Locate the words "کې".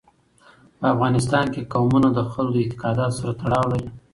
1.53-1.69